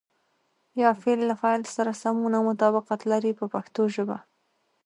[0.81, 4.17] یا فعل له فاعل سره سمون او مطابقت لري په پښتو ژبه.